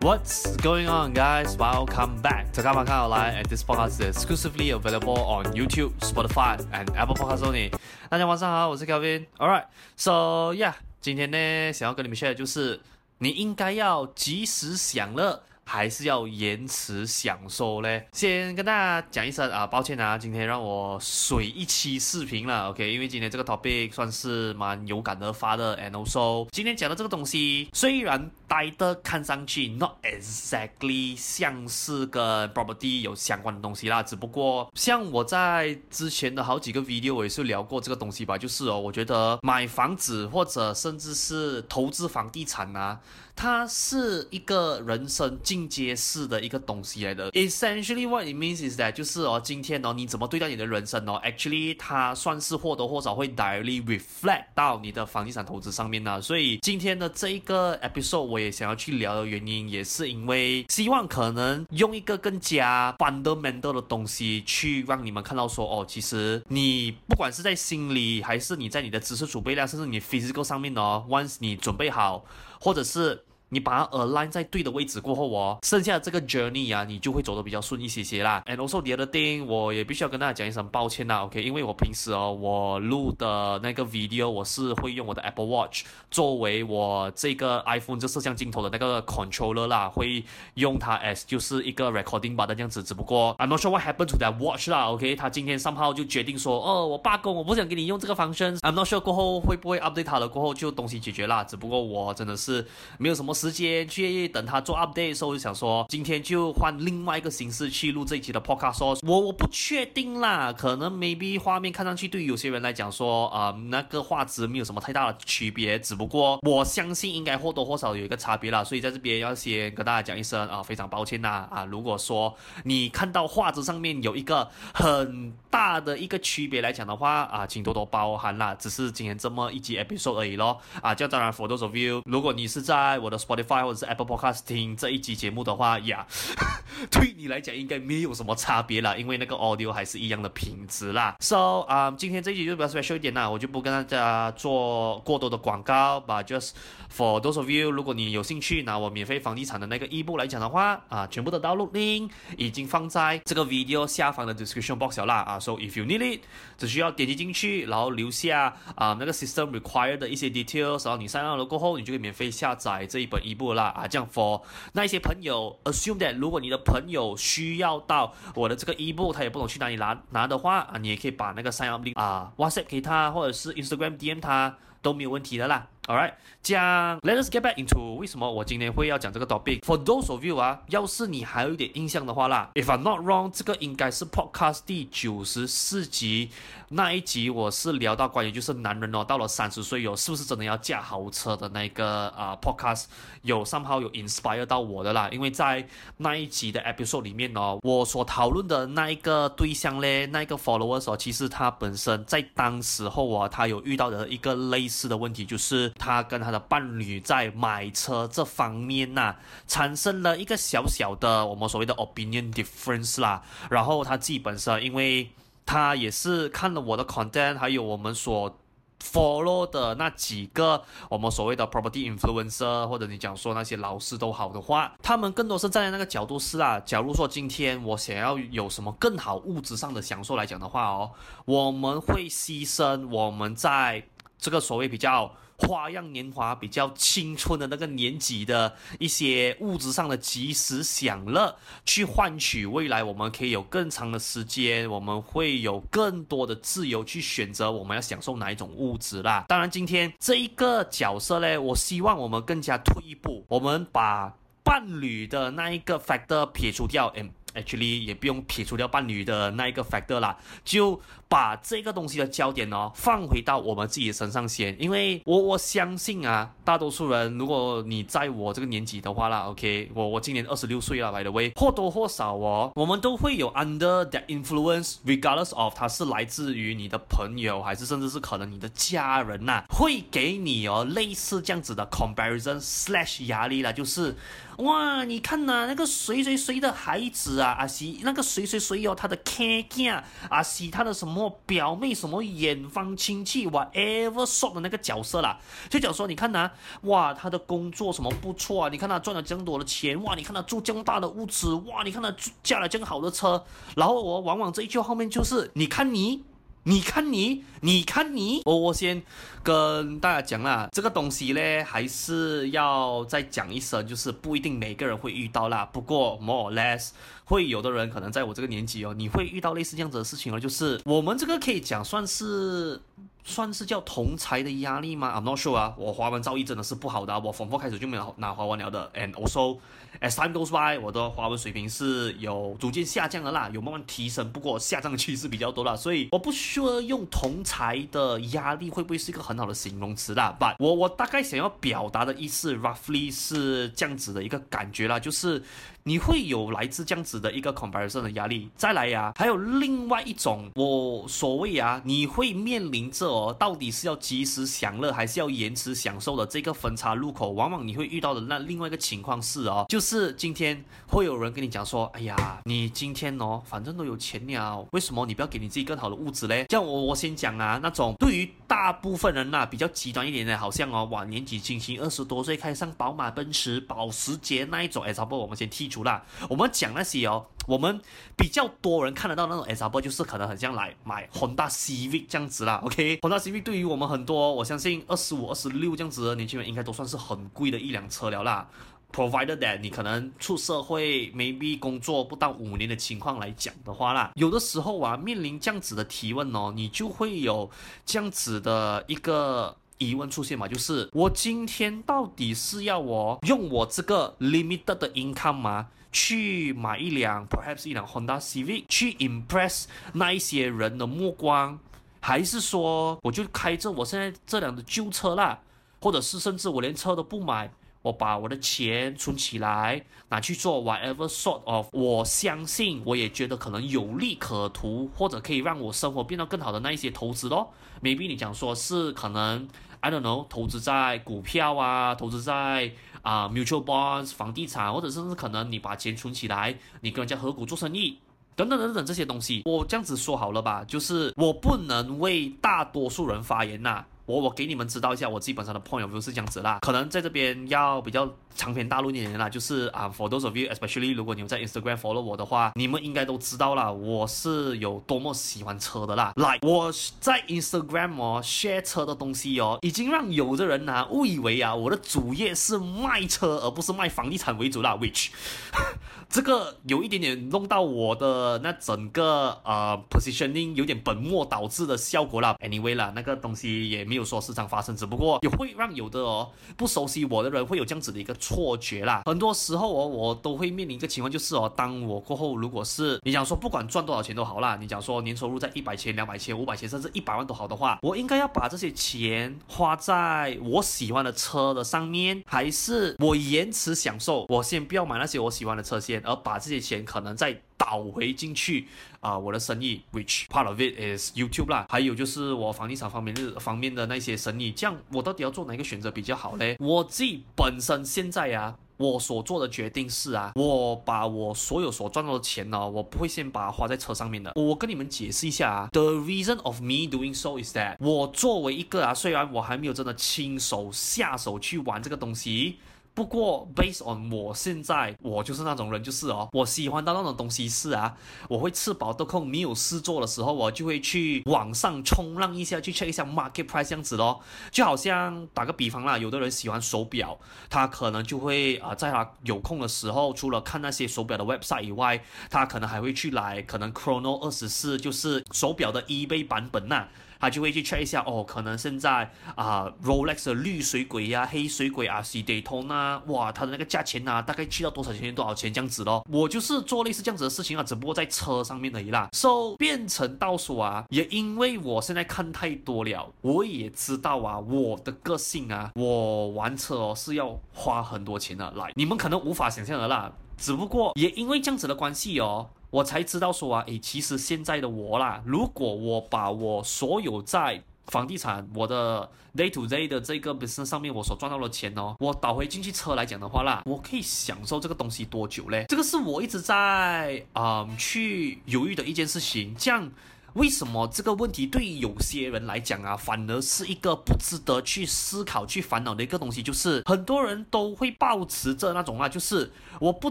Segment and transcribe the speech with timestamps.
[0.00, 1.56] What's going on, guys?
[1.56, 3.34] Welcome back to Kamakan Online.
[3.38, 7.72] and this podcast is exclusively available on YouTube, Spotify, and Apple Podcasts only.
[8.08, 9.26] 大家晚上好，我是 Kevin.
[9.38, 9.64] Alright,
[9.96, 12.80] so yeah，今天呢，想要跟你们 share 的就是，
[13.18, 15.42] 你应该要及时享乐。
[15.70, 18.08] 还是要延迟享受嘞。
[18.12, 22.90] 先跟大家讲一声啊，抱歉啊，今天让我水一期视频了，OK？
[22.90, 43.00] 因为今天这个 topic 算是蛮有感而发的，and also 今天讲的这个东西虽然 title 看上去 not exactly 像是跟 property 有相关的东西啦，只不过像我在之前的好几个 video 我也是聊过这个东西吧，就是哦，我觉得买房子或者甚至是投资房地产啊，
[43.36, 56.20] 它是一个人生进阶式的一个东西来的，essentially what it means is that 就是哦，今天哦，你怎么对待你的人生哦，actually 它算是或多或少会 directly reflect 到你的房地产投资上面呢。
[56.20, 72.24] 所以今天的这一个 episode 我也想要去聊的原因，也是因为希望可能用一个更加 fundamental 的东西去让你们看到说哦，其实你不管是在心理还是你在你的知识储备量，甚至你 physical 上面哦，once 你准备好，
[72.60, 73.24] 或者是。
[73.50, 78.42] 你把它 align 在对的位置过后哦，剩下的这个 journey 啊，你就会走得比较顺一些些啦。
[78.46, 81.42] And also the other thing，我也必须要跟大家讲一声抱歉啦，OK？
[81.42, 90.22] 因为我平时哦，我录的那个 video，我是会用我的 Apple Watch 作为我这个 iPhone 这摄像镜头的那个 controller 啦，会
[90.54, 92.82] 用它 as 就是一个 recording button 这样子。
[92.82, 95.16] 只不过 I'm not sure what happened to that watch 啦，OK？
[95.16, 98.58] 他今天 somehow 就决定说，哦，我罢工，我不想给你用这个 function。
[98.58, 101.42] I'm not sure 过后会不会 update 它了，过后就东西解决啦。
[101.42, 102.66] 只不过我真的是
[102.98, 103.34] 没有什么。
[103.38, 108.98] 时间去等他做 update 的时候，我就想说今天就换另外一个形式去录这一期的 podcast。
[109.06, 115.78] 我我不确定啦，可能 maybe 画面看上去对于有些人来讲说，啊、那个画质没有什么太大的区别。
[115.78, 118.64] 只不过我相信应该或多或少有一个差别啦。
[118.64, 121.64] 所以在这边要先跟大家讲一声啊，非常抱歉呐啊。
[121.64, 128.54] 如果说你看到画质上面有一个很大的一个区别来讲的话啊，请多多包涵啦。
[128.54, 130.58] 只是今天这么一集 episode 而已咯。
[130.82, 136.06] 啊，就当然 for those of you，如果你是在我的 Spotify 或者是 Apple Podcast 听这一集节目的话呀，
[136.90, 141.14] 对你来讲应该没有什么差别啦，因为那个 audio 还是一样的品质啦。
[141.20, 146.22] So 啊、今天这一集就比较 special 一点啦，我就不跟大家做过多的广告吧。
[146.22, 146.52] But just
[146.90, 155.38] for those of you，如果你有兴趣拿我免费房地产的那个 ebook 来讲的话啊，全部的 download link 已经放在这个 video 下方的 description box 了啦啊。
[155.38, 156.22] So if you need it，
[156.56, 163.17] 只需要点击进去，然后留下啊那个 system required 的一些 details，然后你 sign up 了过后，你就可以免费下载这一本。
[163.20, 164.42] 一部啦啊，这样 for
[164.72, 175.66] 那一些朋友，assume that 如果你的朋友需要到我的这个衣服他也不懂去哪里拿拿的话啊，你也可以把那个 sign up 啊 WhatsApp 给他，或者是 Instagram DM 他都没有问题的啦。
[175.88, 176.12] All right，
[176.42, 179.60] 讲 Let us get back into 为什么我今天会要讲这个 topic。
[179.60, 186.28] For those of you 啊，要是你还有一点印象的话啦，If I'm not wrong，这个应该是 Podcast 第九十四集
[186.68, 192.84] 那一集，我是聊到关于就是男人哦，到了三十岁有是不是真的要驾豪车的那个啊、Podcast，
[193.22, 195.66] 有 somehow 有 inspire 到我的啦，因为在
[195.96, 205.72] 那一集的 episode 里面哦，我所讨论的那一个对象嘞，那一个 followers 哦，其实他本身在当时候啊，他有遇到的一个类似的问题就是。
[205.78, 209.14] 他跟他的伴侣在买车这方面呐、
[209.46, 213.22] 产生了一个小小的我们所谓的 opinion difference 啦。
[213.48, 215.10] 然后他自己本身，因为
[215.46, 218.36] 他也是看了我的 content，还有我们所
[218.80, 226.60] follow 的那几个我们所谓的 property influencer，或者你讲说那些老师都好的话，他们更多是站在那个角度是啊。
[226.60, 230.92] 假如说今天我想要有什么更好物质上的享受来讲的话哦，
[231.24, 233.82] 我们会牺牲我们在
[234.18, 235.12] 这个所谓比较。
[235.38, 249.24] 花样年华比较青春的那个年纪的一些物质上的及时享乐，去换取未来我们可以有更长的时间，我们会有更多的自由去选择我们要享受哪一种物质啦。
[249.28, 254.12] 当然，今天这一个角色呢，我希望我们更加退一步，我们把
[254.42, 256.92] 伴侣的那一个 factor 撇除掉。
[257.34, 283.96] Actually 也不用撇除掉伴侣的那一个 factor 啦，就把这个东西的焦点哦放回到我们自己的身上先，因为我我相信啊，大多数人如果你在我这个年纪的话啦，OK，我我今年二十六岁了，by the way，或多或少哦，我们都会有 under that influence，regardless of 它是来自于你的朋友，还是甚至是可能你的家人呐、会给你哦类似这样子的 comparison slash 压力啦，就是。
[284.38, 289.82] 哇，你看呐、那个谁谁谁的孩子啊，啊是那个谁谁谁哦，他的亲戚啊，
[290.22, 295.18] 是他的什么我表妹，什么远方亲戚，whatever so 的那个角色啦，
[295.48, 296.30] 就讲说，你看呐、
[296.62, 303.24] 哇，他的工作什么不错啊，你看他赚了这么多的钱，哇，你看他住这么大的屋子，哇，你看他驾了这么好的车，
[303.56, 306.02] 然后我往往这一句后面就是，你看你。
[306.48, 308.82] 你看你，你看你，我我先
[309.22, 315.44] 跟大家讲啦，这个东西呢，还是要再讲一声，就是不一定每个人会遇到啦。
[315.44, 316.70] 不过 more or less
[317.04, 322.58] 会有的人可能在我这个年纪哦，你会遇到类似这样子的事情哦，就是我们这个可以讲算是。
[323.08, 328.70] 算是叫同才的压力吗？I'm not sure 啊，我华文造诣真的是不好的，我从 Form 4开始就没有拿华文了的。
[328.74, 329.38] And also
[329.80, 340.14] as time goes by，我的华文水平是有逐渐下降的啦，有慢慢提升，不过下降的趋势比较多啦，所以我不 sure 用同才的压力会不会是一个很好的形容词啦。
[340.20, 345.22] But 我我大概想要表达的意思，roughly 是这样子的一个感觉啦，就是。
[345.64, 366.26] 你会有来自这样子的一个 comparison 的压力，再来呀、还有另外一种，我所谓啊，你会面临着哦，到底是要及时享乐，还是要延迟享受的这个分岔路口，往往你会遇到的那另外一个情况是哦，就是今天会有人跟你讲说，哎呀，你今天哦，反正都有钱了，为什么你不要给你自己更好的物质嘞？
[366.30, 375.58] 像我我先讲啊，那种对于大部分人呐、啊，比较极端一点的，好像哦，哇，年纪轻轻二十多岁开上宝马、奔驰、保时捷那一种，哎，差不多我们先剔除。
[375.64, 377.60] 啦，我们讲那些哦，我们
[377.94, 388.26] 比较多人看得到那种 example，就是可能很像来买 Honda Civic 这样子啦，OK，Honda Civic 对于我们很多，我相信二十五、二十六这样子的年轻人，应该都算是很贵的一辆车了啦。
[388.72, 397.30] Provided that 你可能出社会，maybe 工作不到五年的情况来讲的话啦，有的时候啊，面临这样子的提问哦，你就会有
[397.66, 399.36] 这样子的一个。
[399.58, 411.38] 疑问出现嘛，就是我今天到底是要我用我这个 limited 的 income 吗，去买一辆 perhaps 一辆 Honda Civic 去 impress 那一些人的目光，
[411.80, 415.18] 还是说我就开着我现在这辆的旧车啦，
[415.60, 417.32] 或者是甚至我连车都不买，
[417.62, 427.32] 我把我的钱存起来拿去做 whatever sort of，我相信我也觉得可能有利可图，或者可以让我生活变得更好的那一些投资咯。
[427.60, 429.28] maybe 你讲说是可能。
[429.60, 432.50] I don't know，投资在股票啊，投资在
[432.82, 437.76] 啊、mutual bonds 房地产，或者甚至可能你把钱存起来，你跟人家合股做生意，
[438.16, 447.86] 等等等等这些东西，我这样子说好了吧，就是我不能为大多数人发言呐、我我给你们知道一下，我基本上的 point of view 是这样子啦，可能在这边要比较
[448.18, 455.94] 长篇大论的人啦，就是啊，for those of you，especially 如果你们在 Instagram follow 我的话，你们应该都知道啦，我是有多么喜欢车的啦。
[455.96, 464.88] 来，我在 Instagram 哦 share 车的东西哦，已经让有的人呐、误以为啊，我的主业是卖车而不是卖房地产为主啦，which
[465.88, 472.14] 这个有一点点弄到我的那整个呃 positioning 有点本末倒置的效果啦。
[472.20, 473.78] Anyway 啦，那个东西也没。
[473.78, 478.82] 有说时常发生，只不过也会让有的哦不熟悉我的人会有这样子的一个错觉啦。
[478.86, 494.06] 很多时候哦，我都会面临一个情况，就是哦，当我过后如果是你讲说不管赚多少钱都好啦，你讲说年收入在一百千、两百千、五百千，甚至一百万都好的话，我应该要把这些钱花在我喜欢的车的上面，还是我延迟享受？
[494.08, 497.20] 我先不要买那些我喜欢的车先，而把这些钱可能再。
[497.38, 498.48] 倒回进去
[498.80, 506.36] 啊、我的生意，which part of it is YouTube 啦，还有就是我房地产方面的方面的那些生意，这样我到底要做哪一个选择比较好嘞？
[506.38, 514.12] 我自己本身现在啊，我所做的决定是啊，我把我所有所赚到的钱呢，我不会先把它花在车上面的。
[514.14, 522.38] 我跟你们解释一下啊，the reason of me doing so is that 我作为一个啊，虽然我还没有真的亲手下手去玩这个东西。
[522.78, 527.74] 不过，based on 我现在，我就是那种人，就是哦，我喜欢到那种东西是啊，
[528.08, 534.00] 我会吃饱得空没有事做的时候，我就会去网上冲浪一下，去 check 一下 market price 这样子咯。
[534.30, 536.96] 就好像打个比方啦，有的人喜欢手表，
[537.28, 546.68] 他可能就会啊、在他有空的时候，除了看那些手表的 website 以外，他可能还会去来可能 Chrono 二十四，就是手表的 eBay 版本呐、
[546.98, 555.86] 他就会去 check 一下哦，可能现在啊、Rolex 的绿水鬼呀、黑水鬼啊、C Daytona 哇，它的那个价钱啊，大概去到多少钱多少钱这样子咯。
[555.90, 558.88] 我就是做类似这样子的事情啊，只不过在车上面而已啦。
[558.92, 568.30] So 变成倒数啊，也因为我现在看太多了，我也知道啊，我的个性啊，我玩车哦是要花很多钱的。
[568.32, 572.30] 来，你们可能无法想象的啦，只不过也因为这样子的关系哦。
[572.50, 585.44] 我才知道说啊，诶，其实现在的我啦，如果我把我所有在房地产，我的 day to day 的这个 business 上面我所赚到的钱哦，我倒回进去车来讲的话啦，我可以享受这个东西多久嘞？
[585.48, 589.70] 这个是我一直在、嗯、去犹豫的一件事情，这样。
[590.14, 596.22] 为什么这个问题对于有些人来讲啊，反而是一个不值得去思考、去烦恼的一个东西？
[596.22, 599.90] 就是很多人都会抱持着那种啊，就是我不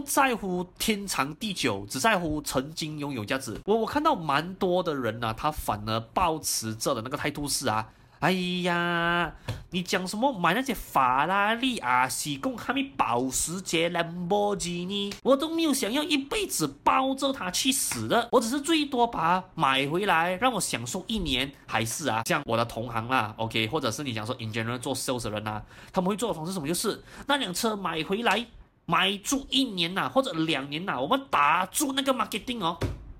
[0.00, 3.58] 在乎天长地久，只在乎曾经拥有价值。
[3.64, 7.88] 我我看到蛮多的人呢、啊，他反而抱持着的那个态度是啊。
[8.20, 8.32] 哎
[8.62, 9.32] 呀，
[9.70, 18.28] 你讲什么买那些法拉利啊，西贡哈密保时捷、兰博基尼，我都没有想要一辈子抱着它去死的。
[18.32, 26.66] 我只是最多把它买回来，让我享受一年，还是啊，像我的同行啦，OK，或者是你讲说 in general 做 sales 人呐、啊，他们会做的方式什么？
[26.66, 28.44] 就是那辆车买回来，
[28.86, 32.76] 买住一年呐、或者两年呐、我们打住那个 marketing 哦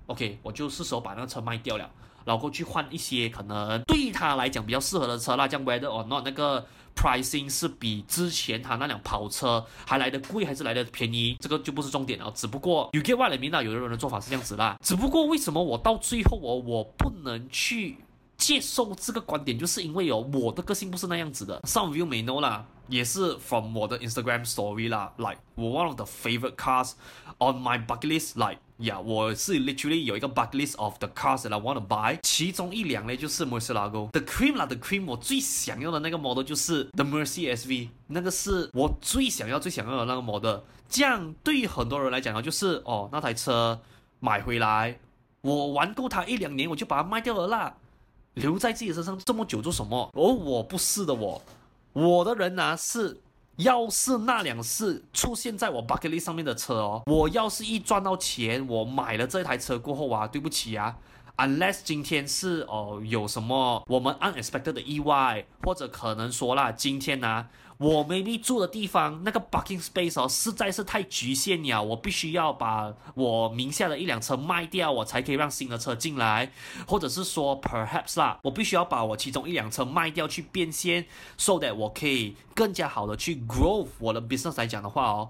[0.07, 1.89] ，OK，我就是时候把那个车卖掉了。
[2.29, 6.63] 然后去换一些可能对他来讲比较适合的车啦，像 whether or not 那个
[6.95, 12.31] pricing 是比之前他那辆跑车还来的贵还是来的便宜，这个就不是重点了。
[12.35, 14.77] 只不过 you get what I mean 啦，有的人的做法是这样子啦。
[14.83, 17.97] 只不过为什么我到最后我我不能去
[18.37, 21.59] 接受这个观点，就是因为哦，我的个性不是那样子的。
[21.61, 26.55] Some of you may know 啦，也是 from 我的 Instagram story 啦，like 我 one of the favorite
[26.55, 26.91] cars
[27.39, 28.59] on my bucket list like。
[28.79, 34.55] 呀我是 literally 有一个 bucket list of the cars that I want to buy，其中一辆呢就是 Murcielago The Cream
[34.55, 40.61] 啦，The Cream 我最想要的那个 model 就是 The Mercy SV，那个是我最想要最想要的那个 model。
[40.87, 43.81] 这样对于很多人来讲呢，就是哦，那台车
[44.21, 44.97] 买回来，
[45.41, 47.75] 我玩够它一两年，我就把它卖掉了啦，
[48.35, 50.09] 留在自己身上这么久做什么？
[50.13, 51.41] 而、我不是的我，
[51.91, 53.19] 我的人呢、是。
[53.59, 60.95] 要是那辆是出现在我 bucket list 上面的车哦，我要是一赚到钱，我买了这台车过后啊，对不起啊
[61.37, 67.47] ，unless 今天是哦有什么我们 unexpected 的意外，或者可能说啦，今天呢、
[67.79, 76.51] 我 maybe 住的地方那个 parking space 哦，实在是太局限了，我必须要把我名下的一辆车卖掉，我才可以让新的车进来，
[76.85, 81.05] 或者是说 perhaps 啦，我必须要把我其中一辆车卖掉去变现
[81.37, 85.29] ，so that 我可以更加好的去 grow 我的 business 来讲的话哦，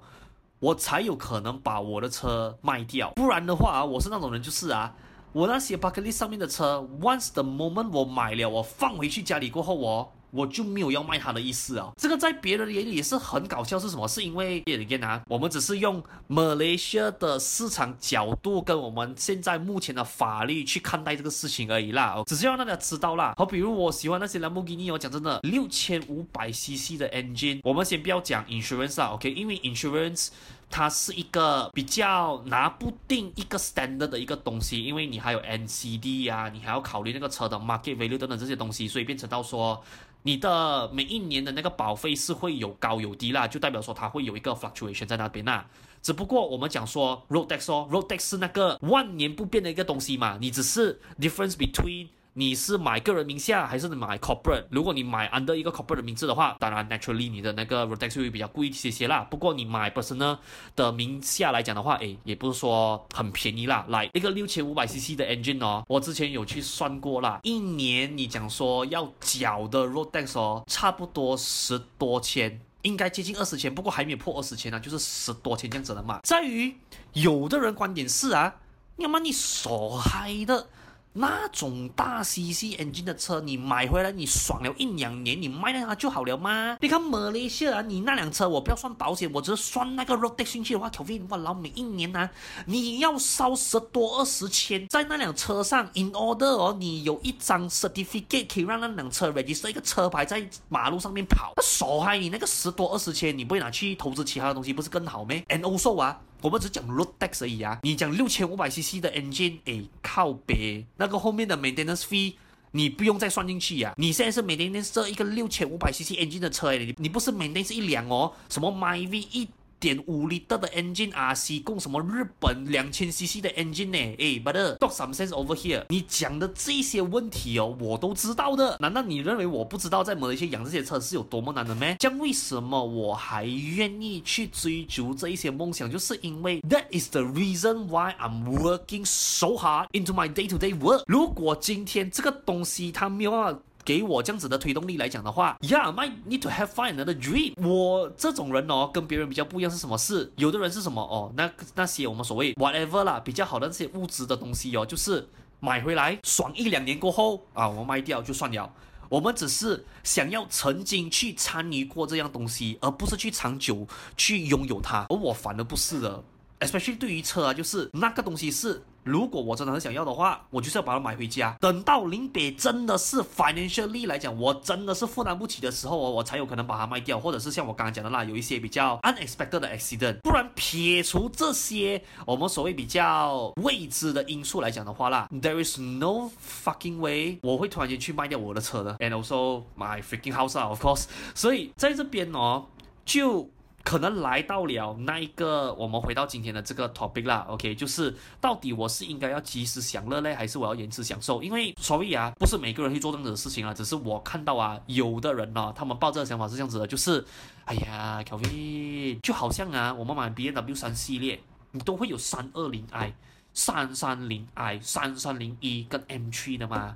[0.60, 4.96] 我才有可能把我的车卖掉，不然的话啊，我是那种人就是啊，
[5.34, 10.10] 我那些 bucket list 上面的车，once the moment 我买了，我放回去家里过后哦。
[10.32, 14.08] 我就没有要卖它的意思啊，这个在别人的眼里也是很搞笑，是什么？
[14.08, 23.34] 是因为，again 啊，我们只是用 Malaysia 的市场角度跟我们现在目前的法律去看待这个事情而已啦，只是要让大家知道啦。
[23.38, 29.32] 好，比如我喜欢那些兰博基尼，我讲真的，六千五百 CC 的 engine，我们先不要讲 insurance 啊，OK？
[29.32, 30.30] 因为 insurance
[30.70, 39.84] 它是一个比较拿不定一个 standard 的一个东西，因为你还有 NCD 呀、啊，你还要考虑那个车的 market value 等等这些东西，所以变成到说。
[40.24, 45.68] 你的每一年的那个保费是会有高有低啦，就代表说它会有一个 fluctuation 在那边啦。
[46.02, 52.08] 只不过我们讲说 road tax 哦，road tax 是那个万年不变的一个东西嘛，你只是 difference between。
[52.40, 54.64] 你是买个人名下还是你买 corporate？
[54.70, 59.28] 如果你买 under 一个 corporate 的名字的话，当然 naturally 你的那个 road tax 会比较贵一些些啦。
[59.30, 60.38] 不过你买 personal
[60.74, 63.84] 的名下来讲的话，诶，也不是说很便宜啦。
[63.90, 76.22] 来一个六千五百 cc 的 engine 哦，我之前有去算过啦，一年你讲说要缴的 road tax 哦，差不多十多千，应该接近二十千，不过还没有破二十千呢，就是十多千这样子的嘛。
[76.24, 76.74] 在于
[77.12, 78.56] 有的人观点是啊，
[78.96, 79.70] 要么你傻
[80.02, 80.70] 嗨的。
[81.14, 86.78] 那种大 CC engine 的车，你买回来你爽了一两年，你卖掉它就好了吗？
[86.82, 92.30] 你看马来西亚，你那辆车我不要算保险，我只是算那个 road tax 进去的话，Kevin，我老每一年呢、啊，
[92.66, 106.22] 你要烧十多二十千在那辆车上，in order 哦，你有一张 certificate 可以让那辆车 register 一个车牌在马路上面跑，那傻嗨，你那个十多二十千，你不会拿去投资其他的东西，不是更好咩？And also 啊。
[106.42, 112.36] 我们只讲 road tax 而已啊，你讲六千五百 cc 的 engine，哎，靠背，那个后面的 maintenance fee
[112.72, 113.96] 你不用再算进去呀、啊。
[113.98, 119.50] 你现在是 maintenance 这一个六千五百 cc engine 的车，你你不是 maintenance 一辆哦，什么 myV 一。
[119.80, 123.98] 点五 L 的 engine RC 供什么日本两千 cc 的 engine 呢？
[124.20, 125.86] 哎，but talk some sense over here。
[125.90, 128.78] 你讲的这些问题哦，我都知道的。
[128.80, 131.96] 难道你认为我不知道在马来西亚养这些车是有多么难的吗？
[132.00, 135.90] 这样为什么我还愿意去追逐这一些梦想？
[135.90, 141.04] 就是因为 that is the reason why I'm working so hard into my day-to-day work。
[141.08, 143.60] 如果今天这个东西它没有办法。
[143.90, 147.56] 给我这样子的推动力来讲的话，Yeah, might need to have find another dream。
[147.68, 150.32] 我这种人哦，跟别人比较不一样是什么事？
[150.36, 151.34] 有的人是什么哦？
[151.36, 155.28] 那那些我们所谓 whatever 啦，比较好的这些物质的东西哦，就是
[155.60, 158.72] 买回来爽一两年过后啊，我卖掉就算了。
[159.10, 165.08] 我们只是想要曾经去参与过这样东西，而不是去长久去拥有它。
[165.10, 166.24] 而我反而不是的
[166.60, 168.84] ，especially 对于车啊，就是那个东西是。
[169.10, 171.58] 如果我真的很想要的话，我就是要把它买回家。
[171.60, 180.20] 等到临别真的是 financially 来讲，我真的是负担不起的时候，我才有可能把它卖掉，或者是像我刚刚讲的那，有一些比较 unexpected 的 accident。
[180.22, 186.30] 不然撇除这些我们所谓比较未知的因素来讲的话啦，there is no
[186.64, 188.96] fucking way 我会突然间去卖掉我的车的。
[189.00, 191.06] And also my freaking house 啊，of course。
[191.34, 192.66] 所以在这边哦，
[193.04, 193.50] 就。
[193.90, 201.42] 可能来到了那一个，我们回到今天的这个 topic 啦，OK，就是到底我是应该要及时享乐呢，还是我要延迟享受？
[201.42, 207.26] 因为所以啊，不是每个人去做这样子的事情啊，只是我看到啊，有的人呢、啊，他们抱这个想法是这样子的，就是，
[207.66, 211.40] 哎呀，Kevin，就好像啊，我们买 BMW 三系列，
[211.72, 213.12] 你都会有三二零 i、
[213.56, 216.96] 三三零 i、三三零 e 跟 M3 的嘛，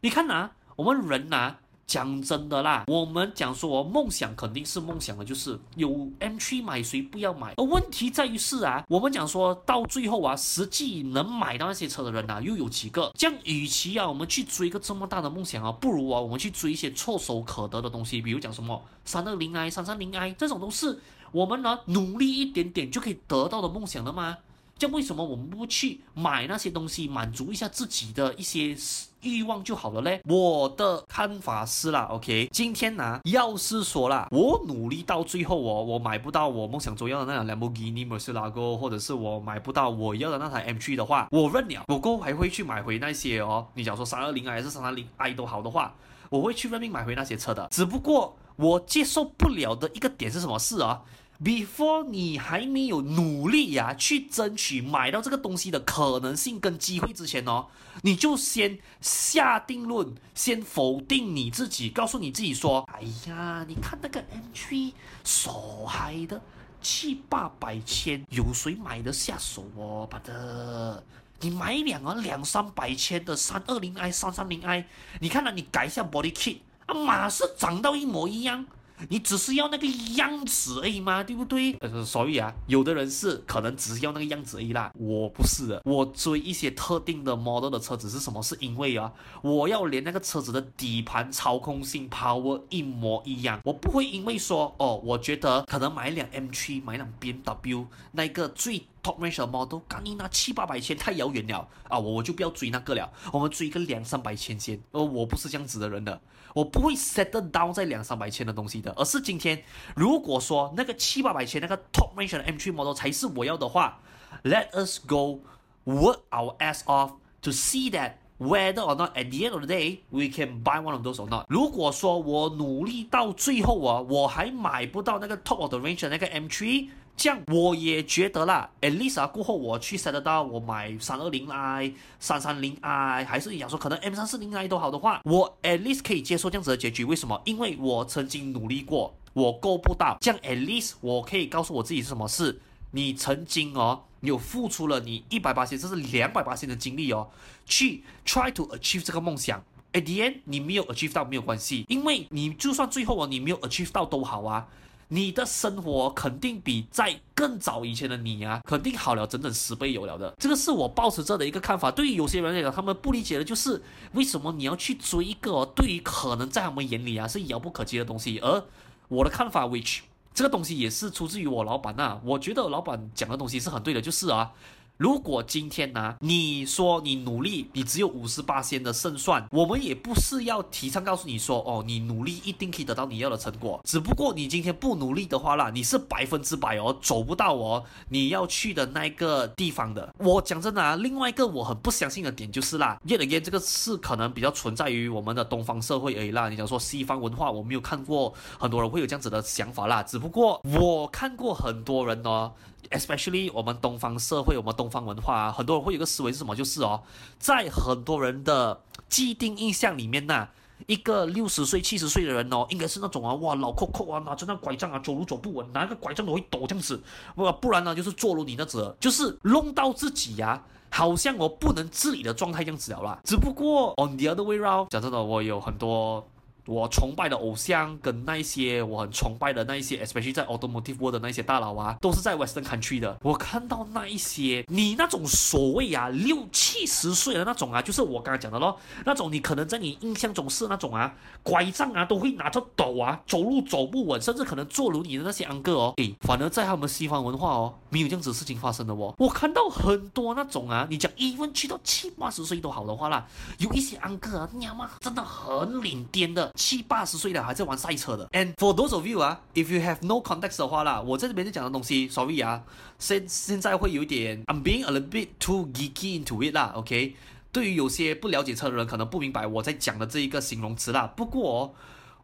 [0.00, 1.58] 你看啊，我们人啊。
[1.90, 7.52] 讲真的啦，我们讲说梦想肯定是梦想的，就是有 M3 买谁不要买？
[7.56, 13.10] 而问题在于是啊，我们讲说到最后啊，实际能买到那些车的人啊，又有几个？
[13.16, 21.00] 这样，与其啊，我们去追一个这么大的梦想啊，不如啊，我们去追一些唾手可得的东西，比如讲什么三二零 i、三三零 i 这种都是
[21.32, 24.38] 我们呢努力一点点就可以得到的梦想了吗？
[24.78, 28.76] 这样为什么我们不去买那些东西，满足一下自己的一些
[29.22, 30.20] 欲望就好了嘞？
[30.24, 43.66] 我的看法是啦，OK，今天呢、要是说啦，我努力到最后哦，我买不到我梦想中要的那辆兰博基尼、Murcielago，或者是我买不到我要的那台 M3 的话，我认了，我过后还会去买回那些哦。
[43.74, 45.94] 你讲说三二零还是三三零 i 都好的话，
[46.30, 47.68] 我会去认命买回那些车的。
[47.70, 51.02] 只不过我接受不了的一个点是什么事啊
[51.42, 57.66] ？Before 你还没有努力呀、啊，去争取买到这个东西的可能性跟机会之前哦，
[58.02, 64.22] 你就先下定论，先否定你自己，告诉你自己说：哎呀，你看那个
[64.54, 64.92] M3
[65.24, 65.50] 傻
[65.86, 66.40] 嗨的
[66.82, 70.06] 七八百千，有谁买得下手哦？
[70.10, 71.02] 巴的，
[71.40, 74.84] 你买两个两三百千的三二零 i、三三零 i，
[75.20, 78.66] 你看到你改一下 body kit，啊，马是长到一模一样。
[79.08, 81.76] 你只是要那个样子而已嘛，对不对？
[82.04, 84.92] 所以啊，有的人是可能只是要那个样子而已啦。
[84.94, 88.42] 我不是的，我追一些特定的 model 的车子是什么？
[88.42, 93.60] 是因为啊，我要连那个车子的底盘操控性 power 一模一样。
[93.64, 104.80] 我不会因为说哦，我觉得可能买一辆 M3，买一辆 BMW 那个最 top range 的 model，刚你那七八百千太遥远了啊，我我就不要追那个了，我们追一个两三百千先。
[104.92, 106.20] 而我不是这样子的人的。
[106.52, 109.62] 我不会 settle down 在两三百千的东西的，而是今天
[109.94, 114.00] 如果说那个七八百千那个 top range 的 M3 model 才是我要的话
[114.42, 115.42] ，Let us go
[115.84, 119.68] work our ass off to see that whether or not at the end of the
[119.72, 121.46] day we can buy one of those or not。
[121.48, 126.88] 如果说我努力到最后啊，我还买不到那个 top of the range 的那个 M3。
[127.20, 137.04] 这样我也觉得啦，at least 啊，过后我去 set 得到，我买三二零 i、三三零 i，还是你想说可能 M 三四零 i 都好的话，我 at least 可以接受这样子的结局。
[137.04, 137.38] 为什么？
[137.44, 140.16] 因为我曾经努力过，我够不到。
[140.18, 142.58] 这样 at least 我可以告诉我自己是什么事？
[142.92, 147.28] 你曾经哦，你有付出了你一百八千，甚至两百八千的精力哦，
[147.66, 149.62] 去 try to achieve 这个梦想。
[149.92, 154.66] at the end 你没有 achieve 到没有关系，因为你就算最后哦你没有 achieve 到都好啊。
[155.12, 160.32] 你的生活肯定比在更早以前的你啊，肯定好了整整十倍有了的。
[160.38, 161.90] 这个是我保持着的一个看法。
[161.90, 168.38] 对于有些人来讲，他们不理解的就是为什么你要去追一个对于可能在他们眼里啊是遥不可及的东西。
[168.38, 168.62] 而
[169.08, 174.52] 我的看法，which 这个东西也是出自于我老板呐、我觉得老板讲的东西是很对的，就是啊。
[175.00, 183.80] 如果今天呢、你说你努力，你只有五十八仙的胜算，我们也不是要提倡告诉你说，哦，你努力一定可以得到你要的成果。
[183.82, 190.14] 只不过你今天不努力的话啦，你是百分之百哦走不到哦你要去的那个地方的。
[190.18, 196.50] 我讲真的啊，另外一个我很不相信的点就是啦，yet again 这个是可能比较存在于我们的东方社会而已啦。
[196.50, 200.02] 你讲说西方文化，我没有看过很多人会有这样子的想法啦。
[200.02, 202.52] 只不过我看过很多人哦。
[202.92, 206.56] Especially 我们东方社会，我们东方文化啊，很多人会有个思维是什么？
[206.56, 207.00] 就是哦，
[207.38, 210.48] 在很多人的既定印象里面呐，
[210.86, 217.00] 一个六十岁、七十岁的人哦，应该是那种啊，哇，老扣扣啊，拿着那拐杖啊，走路走不稳，拿个拐杖都会抖这样子，
[217.34, 223.20] 不，不然呢就是坐如你那子，就是弄到自己呀、啊，好像我不能自理的状态这样子了啦。
[223.24, 226.26] 只不过 on the other way round，讲真的，我有很多。
[226.70, 233.18] 我崇拜的偶像跟那一些我很崇拜的那一些，especially 在 automotive world 的那些大佬啊，都是在 Western country 的。
[233.22, 249.12] 我看到那一些你那种所谓啊六七十岁的那种啊，就是我刚刚讲的咯，那种你可能在你印象中是那种啊拐杖啊都会拿着抖啊，走路走不稳，甚至可能坐轮椅的那些安哥哦，诶，反而在他们西方文化哦，没有这样子事情发生的哦。
[249.18, 253.26] 我看到很多那种啊，你讲 even 去到七八十岁都好的话啦，
[253.58, 256.52] 有一些安哥啊，你妈真的很领颠的。
[256.60, 262.62] 七八十岁了还在玩赛车的，and for those of you 啊，if you have no context 的话啦，我在这边就讲的东西，sorry 啊，
[262.98, 267.16] 现现在会有点，I'm being a little bit too geeky into it 啦，OK，
[267.50, 271.06] 对于有些不了解车的人可能不明白我在讲的这一个形容词啦。
[271.16, 271.74] 不过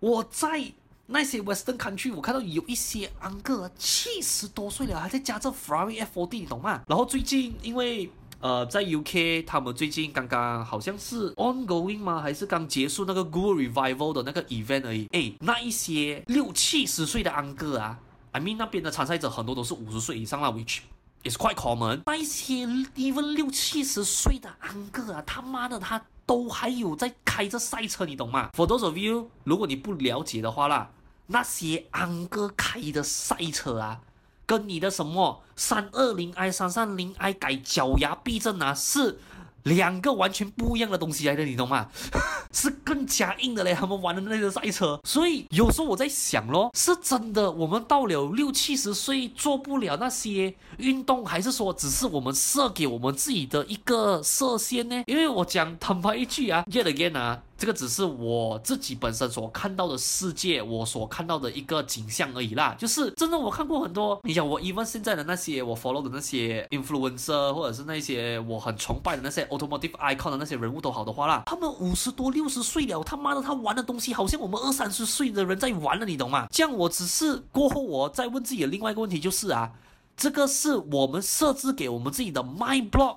[0.00, 0.70] 我在
[1.06, 6.82] 那些 Western country，我看到有一些 uncle 七十多岁了还在驾着 Ferrari F40，你懂吗？
[6.86, 8.10] 然后最近因为。
[8.40, 12.20] 呃，在 UK，他们最近刚刚好像是 ongoing 吗？
[12.20, 15.08] 还是刚结束那个 Google Revival 的那个 event 而已？
[15.12, 17.98] 诶，那一些六七十岁的安哥啊
[18.32, 20.80] ，I mean 那边的参赛者很多都是五十岁以上啦，which
[21.24, 22.02] is quite common。
[22.04, 30.90] 那一些 even 六七十岁的安哥啊，他妈的他都还有在开着赛车，你懂吗？For those of you，如果你不了解的话啦，
[31.26, 34.00] 那些安哥开的赛车啊。
[34.46, 39.18] 跟你的什么三二零 i 三三零 i 改脚牙避震啊，是
[39.64, 41.88] 两个完全不一样的东西来的，你懂吗？
[42.52, 44.98] 是更加硬的嘞，他们玩的那个赛车。
[45.04, 55.02] 所以有时候我在想咯，是真的我们到了六七十岁做不了那些运动，还是说只是我们设给我们自己的一个设限呢？
[55.06, 57.42] 因为我讲坦白一句啊，yet again 啊。
[57.58, 62.74] 这个只是我自己本身所看到的世界，我所看到的一个景象而已啦。
[62.78, 64.20] 就是真的，我看过很多。
[64.24, 76.46] 你想，我 even 现在的那些我 follow 的那些 influencer，或者是那些我很崇拜的那些 automotive icon 的那些人物都好的话啦，他们五十多、六十岁了，他妈的，他玩的东西好像我们二三十岁的人在玩了，你懂吗？
[76.50, 79.72] 这样，我只是过后我再问自己的另外一个问题，就是啊，
[80.14, 83.16] 这个是我们设置给我们自己的 mind block。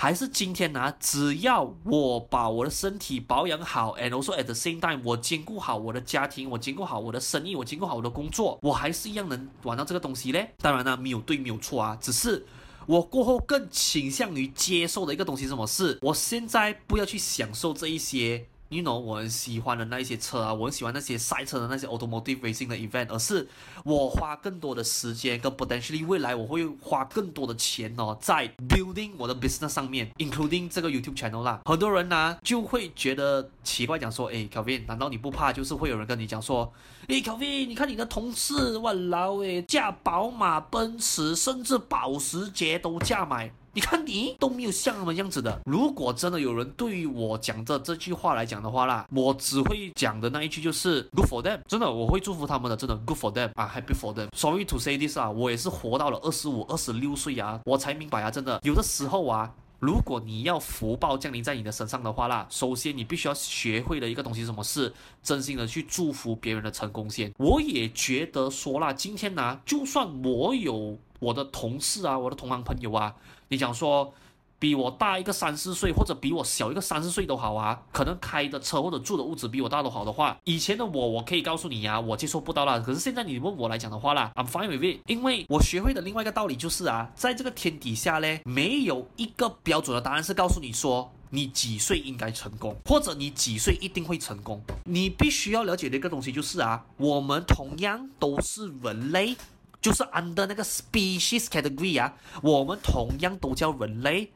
[0.00, 0.96] 还是今天呢、啊？
[1.00, 10.54] 只要我把我的身体保养好，and also at the same time，我兼顾好我的家庭，我兼顾好我的生意，我兼顾好我的工作，我还是一样能玩到这个东西嘞。
[10.58, 12.46] 当然呢，没有对，没有错啊，只是
[12.86, 15.98] 我过后更倾向于接受的一个东西，什么是？
[16.02, 18.46] 我现在不要去享受这一些。
[18.70, 23.48] You know，我很喜欢的那一些车啊，我很喜欢那些赛车的那些 automotive racing 的 event，而是
[23.82, 31.62] 我花更多的时间跟 potentially 未来我会花更多的钱哦，在 building 我的 business 上面，including 这个 YouTube channel 啦。
[31.64, 35.50] 很多人呢、就会觉得奇怪，讲说，诶，Kelvin，难道你不怕？
[35.50, 36.70] 就是会有人跟你讲说，
[37.06, 43.50] 诶，Kelvin，你看你的同事，哇老诶，驾宝马、奔驰，甚至保时捷都驾买。
[43.72, 45.60] 你看你都没有像他们样子的。
[45.66, 51.60] 如果真的有人对于我讲的这句话来讲的话啦，我只会讲的那一句就是 Good for them。
[51.66, 52.76] 真的，我会祝福他们的。
[52.76, 54.28] 真的 Good for them 啊，Happy for them。
[54.34, 67.32] Sorry to say this 啊，我也是活到了二十五、二十六岁啊，我才明白啊，真的有的时候啊，如果你要福报降临在你的身上的话啦，首先你必须要学会的一个东西，什么是真心的去祝福别人的成功先。
[67.36, 73.14] 我也觉得说啦，今天呢、就算我有我的同事啊，我的同行朋友啊。
[73.48, 74.12] 你讲说，
[74.58, 82.78] 比我大一个三四岁，或者比我小一个三四岁都好啊，可能开的车或者住的屋子比我大都好的话，以前的我，我可以告诉你呀、啊，我接受不到啦。
[82.78, 94.60] 可是现在你问我来讲的话啦，I'm fine with it，因为我学会的另外一个道理就是啊，在这个天底下呢，没有一个标准的答案是告诉你说你几岁应该成功，或者你几岁一定会成功。
[94.84, 99.36] 你必须要了解的一个东西就是啊，我们同样都是人类。
[99.80, 104.32] 就是 under 那个 species category 啊，我们同样都叫人类，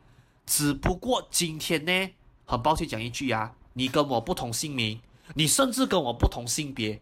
[0.46, 2.10] 只不过今天呢，
[2.44, 5.00] 很抱歉讲一句啊，你跟我不同姓名，
[5.34, 7.00] 你甚至跟我不同性别，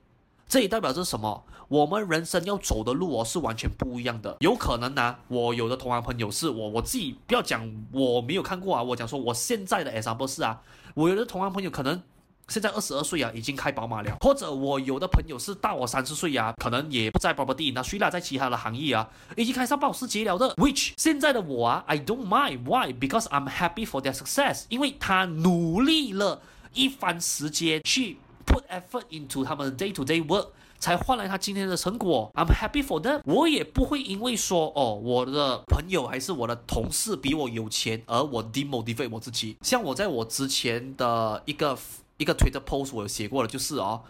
[0.48, 1.44] 这也代表着什么？
[1.68, 4.36] 我们人生要走的路哦是完全不一样的。
[4.40, 10.62] 有可能呢、我有的同行朋友是我我自己不要讲我没有看过啊，我讲说我现在的 example 是啊，
[10.94, 12.02] 我有的同行朋友可能。
[12.50, 14.16] 现在二十二岁啊，已经开宝马了。
[14.20, 20.52] 或者我有的朋友是大我三十岁呀，可能也不在 property 那，虽然在其他的行业啊，已经开上保时捷了的。
[20.56, 26.42] Which 现在的我啊，I don't mind why because I'm happy for their success，因为他努力了
[26.74, 30.48] 一番时间去 put effort into 他们的 day to day work，
[30.80, 32.32] 才换来他今天的成果。
[32.34, 33.20] I'm happy for them。
[33.24, 39.56] 我也不会因为说哦，我的朋友还是我的同事比我有钱而我 demotivate 我自己。
[39.62, 41.78] 像我在我之前的一个。
[42.20, 44.02] 一个 Twitter post 我有写过了，就是哦，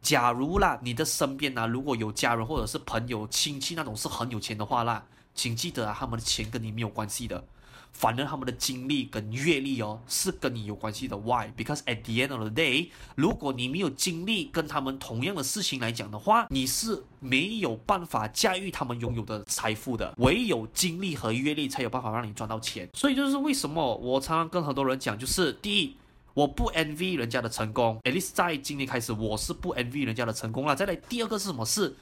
[0.00, 7.44] 假如啦，你的身边呢，如果有家人或者是朋友亲戚那种是很有钱的话啦，请记得啊，他们的钱跟你没有关系的。
[7.92, 11.16] 反正他们的经历跟阅历哦，是跟你有关系的。
[11.16, 20.14] Why？Because at the end of the day，如果你没有经历跟他们同样的事情来讲的话，你是没有办法驾驭他们拥有的财富的。
[20.18, 22.86] 唯有经历和阅历才有办法让你赚到钱。
[22.92, 25.96] 所以就是为什么我常常跟很多人讲，就是第一，
[26.36, 27.98] 我不 envy 人家的成功。
[28.04, 30.76] At least 在今年开始，我是不 envy 人家的成功了。
[30.76, 31.96] 再来第二个是什么事？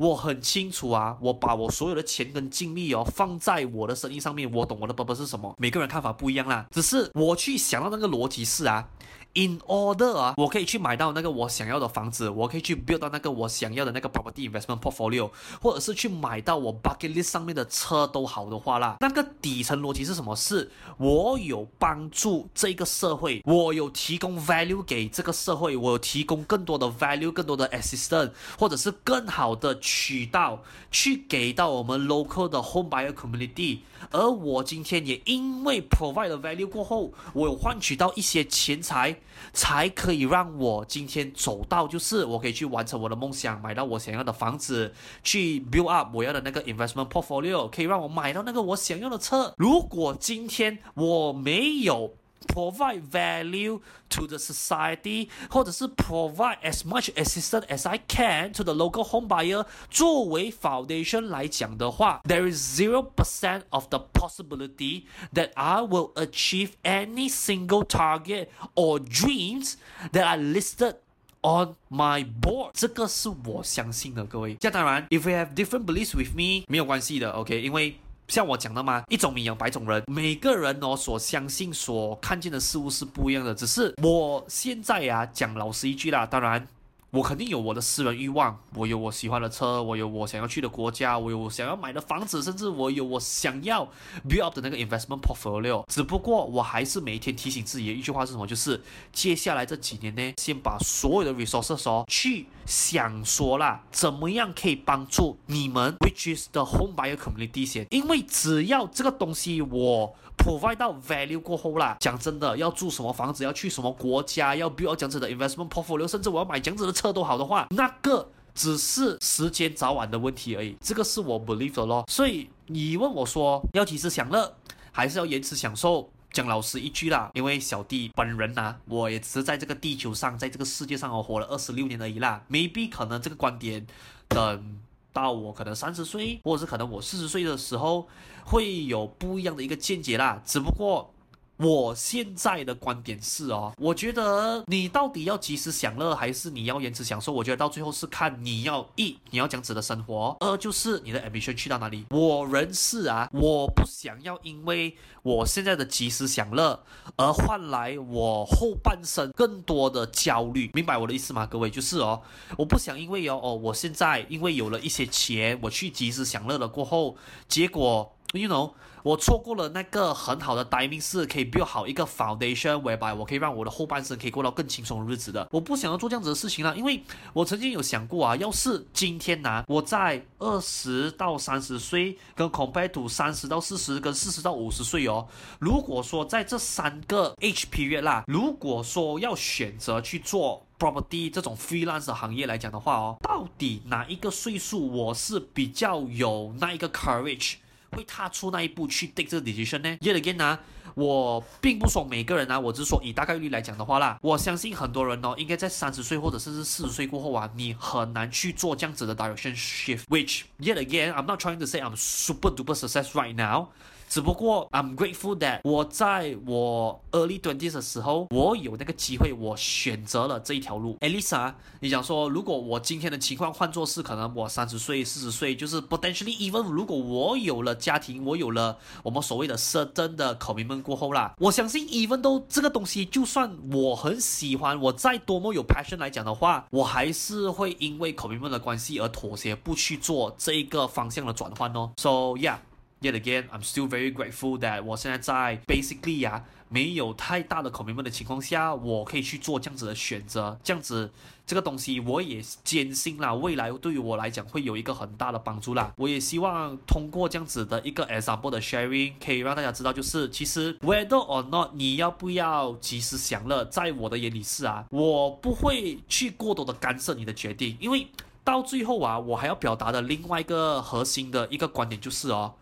[0.00, 5.54] 我很清楚啊，我把我所有的钱跟精力哦放在我的生意上面，我懂我的 purpose 是什么。
[5.58, 8.88] 每个人看法不一样啦，只是我去想到那个逻辑是啊。
[9.32, 15.30] In order 啊，我可以去买到那个我想要的房子，我可以去 build 到那个我想要的那个 property investment portfolio，
[15.62, 20.34] 或者是去买到我 bucket list 上面的车都好的话啦，那个底层逻辑是什么？
[20.34, 33.78] 是我有帮助这个社会，我有提供 value 给这个社会，我有提供更多的 value，更多的 assistance，或者是更好的渠道去给到我们 local 的 home buyer community，
[34.10, 39.16] 而我今天也因为 provide 了 value 过后，我有换取到一些钱财。
[39.54, 44.92] 才可以让我今天走到，就是我可以去完成我的梦想，买到我想要的房子，
[45.24, 49.54] 去 build up 我要的那个 investment portfolio，可以让我买到那个我想要的车。
[49.56, 52.12] 如果今天我没有
[52.47, 59.03] ，Provide value to the society，或者是 provide as much assistance as I can to the local
[59.03, 59.65] home buyer。
[59.89, 68.47] 作为 foundation 来讲的话，there is zero percent of the possibility that I will achieve any single target
[68.75, 69.73] or dreams
[70.11, 70.97] that are listed
[71.41, 72.71] on my board。
[72.73, 74.55] 这个是我相信的，各位。
[74.55, 77.97] 这当然，if you have different beliefs with me，没有关系的，OK，因为。
[78.30, 83.54] 像我讲的嘛，一种米养百种人，每个人哦所相信、所看见的事物是不一样的。
[83.54, 86.66] 只是我现在呀、啊，讲老实一句啦，当然。
[87.10, 93.84] 我肯定有我的私人欲望，我有我喜欢的车，我有我想要去的国家，我有我想要买的房子，甚至我有我想要
[94.28, 95.84] build up 的那个 investment portfolio。
[95.88, 98.46] 只不过我还是每一天提醒自己的一句话是什么？
[98.46, 98.80] 就是
[99.12, 110.14] 接下来这几年呢，先把所有的 resources 哦，去想说啦，怎么样可以帮助你们，which is the home buyer community 先，因为只要这个东西我。
[110.40, 120.76] provide 到 value 过后啦，讲真的，要住什么房子，要去什么国家，要 build 这样子的 investment portfolio，甚至我要买这样子的车都好的话，那个只是时间早晚的问题而已。
[120.80, 122.04] 这个是我 believe 的咯。
[122.08, 124.54] 所以你问我说要及时享乐，
[124.92, 126.10] 还是要延迟享受？
[126.32, 132.42] 讲老实一句啦，因为小弟本人呐、啊，我也只是在这个地球上，在这个世界上我活了二十六年而已啦。
[132.50, 133.86] Maybe 可能这个观点
[134.28, 134.80] 等。
[135.12, 138.06] 到我可能三十岁，或者是可能我四十岁的时候，
[138.44, 140.40] 会有不一样的一个见解啦。
[140.46, 141.12] 只不过。
[141.60, 147.30] 我现在的观点是哦，我觉得你到底要及时享乐，还是你要延迟享受？
[147.32, 152.06] 我觉得到最后是看你要一你要这样子的生活，二就是你的 ambition 去到哪里。
[152.10, 156.82] 我人是啊，我不想要因为我现在的及时享乐
[157.16, 161.44] 而换来我后半生更多的焦虑，明白我的意思吗？
[161.44, 162.22] 各位，就是哦，
[162.56, 168.16] 我不想因为哦哦，我现在因为有了一些钱，我去及时享乐了过后，结果。
[168.32, 175.48] You know，我错过了那个很好的 timing，是可以 build 好一个 foundation，whereby 我可以让我的后半生可以过到更轻松的日子的。
[175.50, 185.26] 我不想要做这样子的事情了，因为我曾经有想过啊，要是今天呢、啊，我在二十到三十岁，跟 compare to 三十到四十跟四十到五十岁哦，
[185.58, 197.54] 如果说在这三个 age period 啦，如果说要选择去做 property 这种 freelance 行业来讲的话哦，到底哪一个岁数我是比较有那一个 courage？
[197.92, 200.58] 会踏出那一步去 take 这个 decision 呢？Yet again 呢，
[200.94, 210.04] 我并不说每个人啊，我只是说以大概率来讲的话啦，我相信很多人哦，应该在三十岁或者甚至四十岁过后啊，你很难去做这样子的 direction shift。
[210.08, 213.68] Which yet again, I'm not trying to say I'm super duper success right now.
[214.10, 220.96] 只不过，I'm grateful that 我在我 early twenties 的时候，我有那个机会，我选择了这一条路。
[220.98, 241.92] Elisa，你讲说，如果我今天的情况换作是，可能我三十岁、四十岁，就是 potentially even 如果我有了家庭，我有了我们所谓的 certain 的 commitment 过后啦，我相信 even 都这个东西，就算我很喜欢，我再多么有 passion 来讲的话，我还是会因为 commitment 的关系而妥协，不去做这一个方向的转换哦。
[241.96, 242.56] So yeah。
[243.00, 250.58] Yet again, I'm still very grateful that 我现在在 basically 呀、啊、没有太大的 commitment 的情况下，我可以去做这样子的选择。
[250.62, 251.10] 这样子
[251.46, 255.94] 这个东西我也坚信啦，未来对于我来讲会有一个很大的帮助啦。
[255.96, 268.08] 我也希望通过这样子的一个 example 的 sharing，可以让大家知道，就是其实 whether or not 你要不要及时享乐，在我的眼里是啊，我不会去过多的干涉你的决定，因为
[268.44, 272.52] 到最后啊，我还要表达的另外一个核心的一个观点就是哦。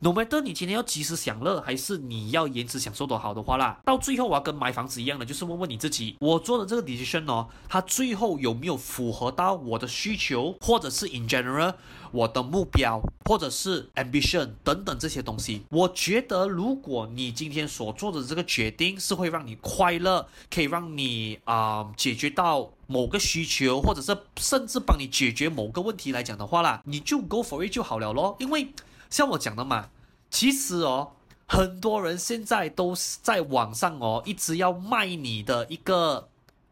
[0.00, 11.74] ，no matter 你今天要及时享乐，还是你要延迟享受都好的话啦，到最后我要跟买房子一样的，就是问问你自己，我做的这个 decision 哦，它最后有没有符合到我的需求，或者是 in general
[12.12, 15.62] 我的目标，或者是 ambition 等等这些东西。
[15.70, 28.36] 我觉得，如果你今天所做的这个决定是会让你快乐，可以让你啊、解决到某个需求，或者是甚至帮你解决某个问题来讲的话啦，你就 go for it 就好了咯。
[28.40, 28.68] 因为
[29.10, 29.90] 像我讲的嘛，
[30.30, 31.12] 其实哦，
[31.46, 36.28] 很多人现在都是在网上哦，一直要卖你的一个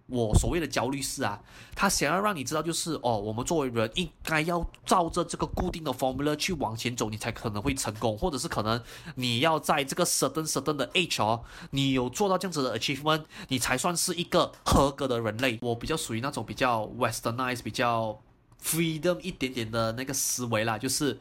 [0.06, 1.42] 我所谓的焦虑是啊，
[1.74, 8.80] 他想要让你知道就是哦，我们作为人应该要照着这个固定的 formula 去往前走，你才可能会成功，或者是可能
[9.16, 15.58] 你要在这个 certain certain 的 age 哦，你有做到这样子的 achievement，你才算是一个合格的人类。
[15.60, 18.18] 我比较属于那种比较 westernized、比较
[18.62, 21.18] freedom 一点点的那个思维啦，就是。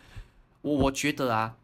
[0.67, 1.55] 我我觉得啊，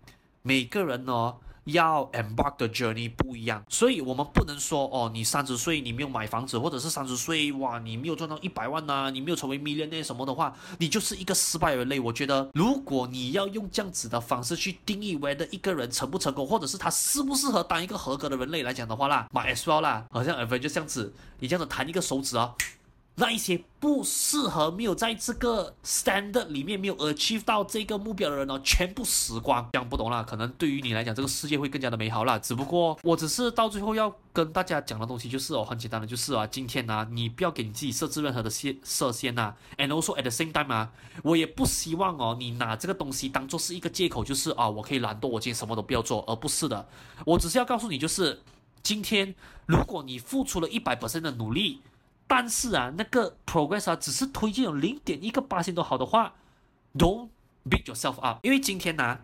[0.42, 1.36] 每个人哦
[1.66, 12.00] 要 embark 的 journey 不一样，所以我们不能说哦，你三十岁你没有买房子，或者是三十岁哇你没有赚到一百万呐、你没有成为 millionai 什么的话，你就是一个失败人类。
[12.00, 22.54] 我觉得，如果你要用这样子的方式去定义为的一个人成不成功，或者是他适不适合当一个合格的人类来讲的话啦，might as well 啦，好像 Avengers 就这样子，你这样子弹一个手指啊。
[23.15, 29.69] 那一些不适合、没有在这个 standard 里面没有 achieve 到这个目标的人呢，全部死光。
[29.71, 32.39] 这样不懂啦，可能对于你来讲，这个世界会更加的美好啦。
[32.39, 39.54] 只不过，我只是到最后要跟大家讲的东西就是哦，很简单的，就是啊，今天呢、啊，你不要给你自己设置任何的限设限呐。
[39.78, 46.88] And also at the same time 啊，我也不希望哦，你拿这个东西当做是一个借口，就是啊，我可以懒惰，我今天什么都不要做，而不是的。
[47.28, 48.41] 我只是要告诉你，就是
[48.82, 49.36] 今天
[49.67, 51.82] 如果你付出了一百 percent 的努力。
[52.28, 56.34] 但是啊，那个 progress 啊，只是推进有零点一个八千都好的话
[56.98, 57.30] ，don't
[57.70, 58.40] beat yourself up。
[58.44, 59.20] 因为今天呢、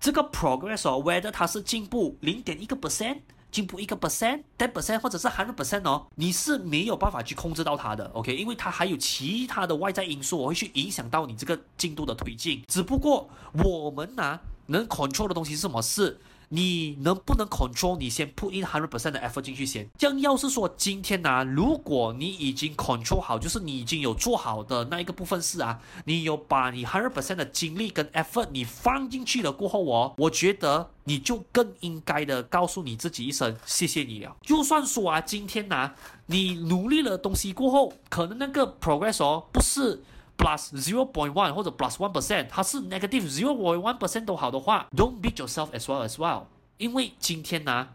[0.00, 3.18] 这个 progress 哦，whether 它是进步零点一个 percent，
[3.50, 8.34] 进步一个 percent，ten percent 或者是 hundred percent 哦，你是没有办法去控制到它的，OK？
[8.34, 12.62] 因为它还有其他的外在因素，我会去影响到你这个进度的推进。
[12.68, 13.28] 只不过
[13.62, 15.82] 我们呢、能 control 的东西是什么？
[15.82, 16.18] 是。
[16.48, 17.96] 你能不能 control？
[17.98, 19.88] 你先 put in hundred percent 的 effort 进去先。
[19.98, 34.36] 这样要是说今天呢、啊，如果你已经 control 好，就是你已经有做好的那一个部分是啊，你有把你 hundred percent 的精力跟 effort 你放进去了过后哦，我觉得你就更应该的告诉你自己一声谢谢你了。
[34.42, 35.92] 就算说啊，今天呢、
[36.26, 40.02] 你努力了东西过后，可能那个 progress 哦不是
[40.36, 45.34] plus zero point one 或者 plus one percent，它是 negative zero point one percent 都好的话，don't beat
[45.34, 46.44] yourself as well as well。
[46.76, 47.88] 因为今天呢、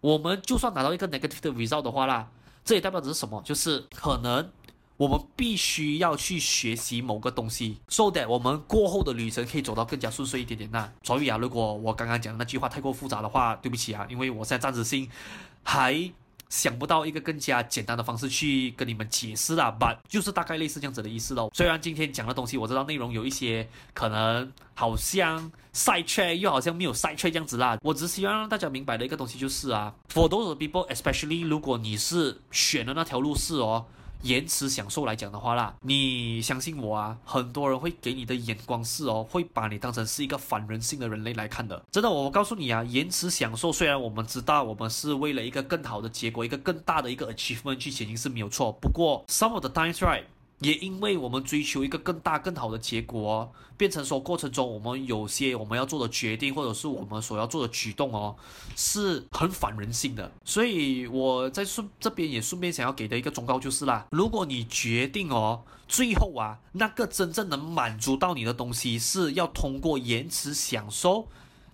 [0.00, 2.28] 我们就算拿到一个 negative 的 result 的话啦，
[2.64, 3.40] 这也代表着是什么？
[3.44, 4.50] 就是可能
[4.96, 10.92] 我们必须要去学习某个东西，so that 我们过后的旅程可以走到更加顺遂一点点呐。
[11.02, 15.08] 所以啊，如果我刚刚讲的那句话太过复杂的话，对不起啊，因为我现在暂时性
[15.62, 16.12] 还。
[16.54, 21.50] 想不到一个更加简单的方式去跟你们解释啦，but 就是大概类似这样子的意思喽。
[21.52, 33.86] 虽然今天讲的东西我知道内容有一些可能好像 side track 又好像没有 side track 这样子啦，我只希望让大家明白的一个东西就是啊，for those people，especially 如果你是选的那条路是哦。
[34.24, 41.80] 延迟享受来讲的话啦，你相信我啊，很多人会给你的眼光是哦，会把你当成是一个反人性的人类来看的。
[41.92, 50.24] 真的，我告诉你啊，延迟享受虽然我们知道我们是为了一个更好的结果，一个更大的一个 achievement 去前进是没有错，不过 some of the times right。
[50.60, 58.36] 也因为我们追求一个更大更好的结果哦，变成说过程中我们有些我们要做的决定，或者是我们所要做的举动哦，
[58.76, 60.30] 是很反人性的。
[60.44, 71.26] 所以我在顺这边也顺便想要给的一个忠告就是啦，如果你决定哦，最后啊那个真正能满足到你的东西是要通过延迟享受，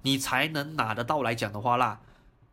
[0.02, 2.00] 你才能拿得到来讲的话啦，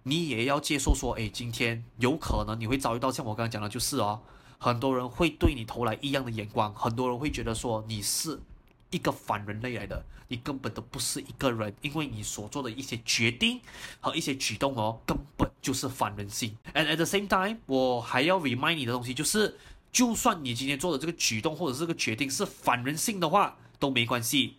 [0.03, 4.21] 你也要接受说，哎，今天有可能你会遭遇到像我刚刚讲的，就是哦。
[4.57, 8.39] 很多人会对你投来异样的眼光，很多人会觉得说你是
[8.89, 13.59] 一个反人类来的，你根本都不是一个人，因为你所做的一些决定
[13.99, 16.55] 和一些举动哦，根本就是反人性。
[16.73, 19.57] And at the same time，我还要 remind 你的东西就是，
[19.91, 24.55] 就算你今天做的这个举动或者这个决定是反人性的话，都没关系，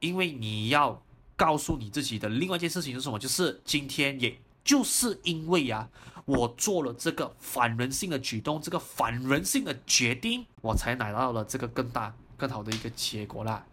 [0.00, 1.02] 因为你要
[1.36, 5.88] 告诉你自己的另外一件事情是什么，就是今天也就是因为呀、
[6.24, 13.64] 我做了这个反人性的举动，这个反人性的决定，我才拿到了这个更大、更好的一个结果啦。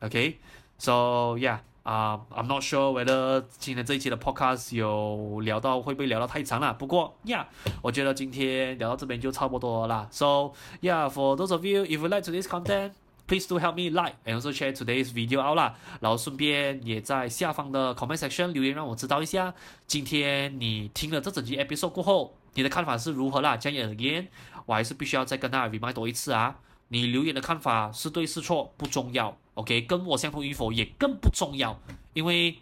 [0.00, 6.72] OK，so yeah，啊、uh,，I'm not sure whether 今天这一期的 podcast 有聊到会不会聊到太长了。
[6.74, 7.44] 不过，yeah，
[7.82, 10.08] 我觉得今天聊到这边就差不多啦。
[10.10, 12.92] So yeah，for those of you if you like today's content。
[13.30, 15.76] Please do help me like and also share today's video out 啦。
[16.00, 19.54] 然后顺便也在下方的 comment section 留言，让我知道一下，
[19.86, 23.56] 今天你听了这整集 episode 过后，你的看法是如何啦？
[23.56, 24.26] 讲 again，，
[24.66, 26.58] 我还是必须要再跟大家 remind 多一次啊，
[26.88, 31.78] 你留言的看法是对是错不重要，OK，跟我相同与否也更不重要，
[32.14, 32.58] 因为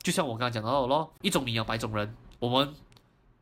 [0.00, 2.72] 就像我刚刚讲到的咯，一种米养百种人，我们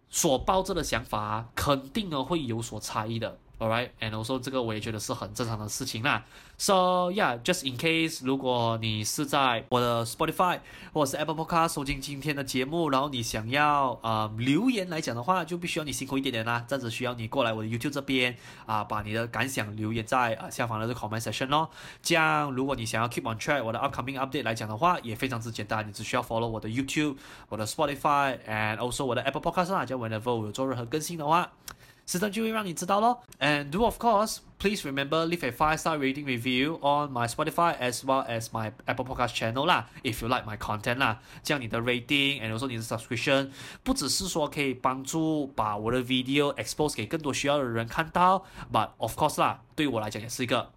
[0.09, 3.39] 所抱着的想法肯定呢会有所差异的。
[3.57, 6.25] Alright, and also 这个我也觉得是很正常的事情啦。
[6.59, 10.59] So yeah, just in case，如果你是在我的 Spotify
[10.93, 16.65] 或者是 Apple Podcast 收听今天的节目，然后你想要啊、呃、留言来讲的话，就必须要你辛苦一点点啦。
[16.67, 18.37] 这样子需要你过来我的 YouTube 这边
[18.67, 21.71] 啊、把你的感想留言在啊下方的这个 comment section 咯。
[22.03, 27.17] 这样，如果你想要 keep on track 我的 upcoming update 来讲的话，也非常之简单，你只需要 follow 我的 YouTube、
[27.49, 29.85] 我的 Spotify and also 我的 Apple Podcast 啦。
[29.85, 31.53] 就 whenever 我有做任何更新的话。
[32.06, 33.22] 时常就会让你知道咯。
[33.40, 38.04] And do of course, please remember leave a five star rating review on my Spotify as
[38.04, 39.88] well as my Apple Podcast channel 啦。
[40.04, 43.52] If you like my content 啦，这样你的 rating and also 你的 subscription
[43.84, 48.44] 不只是说可以帮助把我的 video expose 给更多需要的人看到，
[48.74, 50.72] but of course 啦，对我来讲也是一个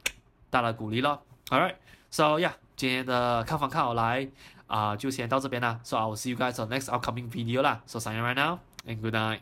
[0.51, 1.23] 大的鼓励咯。
[1.49, 1.77] Alright,
[2.11, 4.29] so yeah，今天的看房看好来
[4.67, 5.81] 啊、呃，就先到这边啦。
[5.83, 7.81] So I will see you guys on next upcoming video 啦。
[7.87, 9.41] So sign right now and good night.